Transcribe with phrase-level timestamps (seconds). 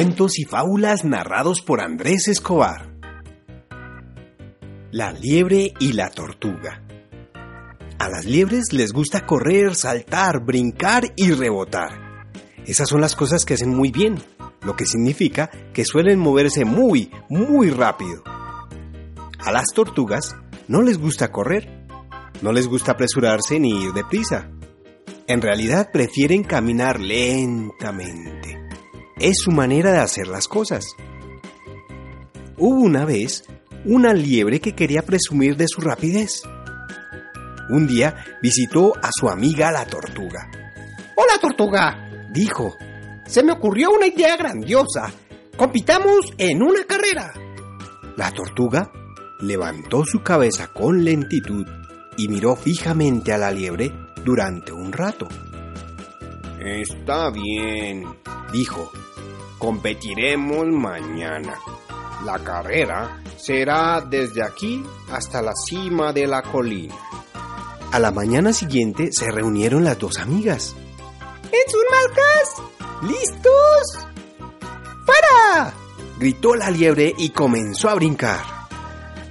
[0.00, 2.90] Cuentos y fábulas narrados por Andrés Escobar.
[4.90, 6.82] La liebre y la tortuga.
[7.98, 12.30] A las liebres les gusta correr, saltar, brincar y rebotar.
[12.64, 14.14] Esas son las cosas que hacen muy bien,
[14.62, 18.22] lo que significa que suelen moverse muy, muy rápido.
[19.38, 20.34] A las tortugas
[20.66, 21.68] no les gusta correr,
[22.40, 24.48] no les gusta apresurarse ni ir deprisa.
[25.26, 28.69] En realidad prefieren caminar lentamente
[29.20, 30.96] es su manera de hacer las cosas.
[32.56, 33.44] Hubo una vez
[33.84, 36.42] una liebre que quería presumir de su rapidez.
[37.68, 40.50] Un día visitó a su amiga la tortuga.
[41.16, 42.74] Hola tortuga, dijo.
[43.26, 45.12] Se me ocurrió una idea grandiosa.
[45.56, 47.32] Compitamos en una carrera.
[48.16, 48.90] La tortuga
[49.40, 51.66] levantó su cabeza con lentitud
[52.16, 53.92] y miró fijamente a la liebre
[54.24, 55.28] durante un rato.
[56.58, 58.04] Está bien,
[58.52, 58.90] dijo.
[59.60, 61.54] Competiremos mañana.
[62.24, 66.94] La carrera será desde aquí hasta la cima de la colina.
[67.92, 70.74] A la mañana siguiente se reunieron las dos amigas.
[71.44, 72.62] ¡En sus marcas!
[73.02, 74.06] ¿Listos?
[75.06, 75.74] ¡Para!
[76.18, 78.40] gritó la liebre y comenzó a brincar.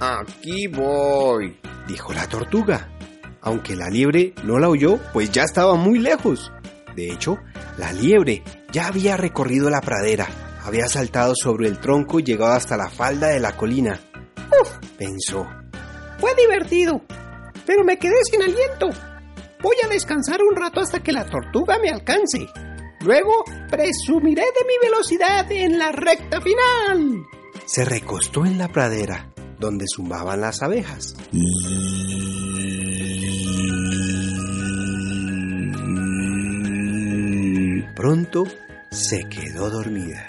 [0.00, 2.88] Aquí voy, dijo la tortuga.
[3.42, 6.50] Aunque la liebre no la oyó, pues ya estaba muy lejos.
[6.96, 7.38] De hecho,
[7.78, 8.42] la liebre
[8.76, 10.28] ya había recorrido la pradera,
[10.62, 13.98] había saltado sobre el tronco y llegado hasta la falda de la colina.
[14.36, 14.68] ¡Uf!
[14.98, 15.46] pensó.
[16.18, 17.00] Fue divertido,
[17.64, 18.90] pero me quedé sin aliento.
[19.62, 22.48] Voy a descansar un rato hasta que la tortuga me alcance.
[23.00, 27.22] Luego presumiré de mi velocidad en la recta final.
[27.64, 31.16] Se recostó en la pradera, donde zumbaban las abejas.
[37.96, 38.44] Pronto
[38.96, 40.26] se quedó dormida.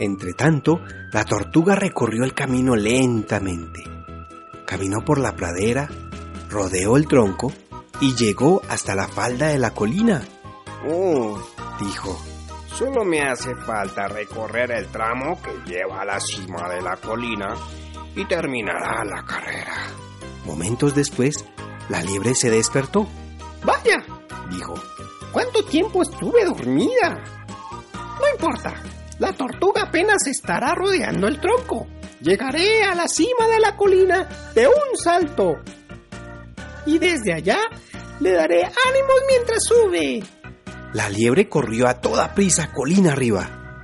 [0.00, 0.80] Entretanto,
[1.12, 3.84] la tortuga recorrió el camino lentamente.
[4.66, 5.88] Caminó por la pradera,
[6.50, 7.52] rodeó el tronco
[8.00, 10.20] y llegó hasta la falda de la colina.
[10.90, 11.40] ¡Oh!
[11.78, 12.20] dijo.
[12.74, 17.54] Solo me hace falta recorrer el tramo que lleva a la cima de la colina
[18.16, 20.01] y terminará la carrera.
[20.52, 21.46] Momentos después,
[21.88, 23.08] la liebre se despertó.
[23.64, 24.04] Vaya,
[24.50, 24.74] dijo,
[25.32, 27.24] ¿cuánto tiempo estuve dormida?
[27.94, 28.74] No importa,
[29.18, 31.86] la tortuga apenas estará rodeando el tronco.
[32.20, 35.54] Llegaré a la cima de la colina de un salto.
[36.84, 37.58] Y desde allá
[38.20, 40.22] le daré ánimos mientras sube.
[40.92, 43.80] La liebre corrió a toda prisa colina arriba.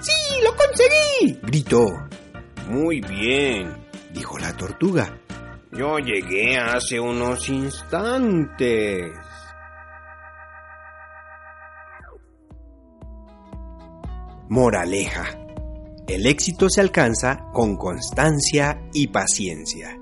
[0.00, 1.40] ¡Sí, lo conseguí!
[1.42, 1.84] gritó.
[2.68, 5.18] Muy bien, dijo la tortuga.
[5.76, 9.12] Yo llegué hace unos instantes.
[14.48, 15.24] Moraleja.
[16.08, 19.98] El éxito se alcanza con constancia y paciencia.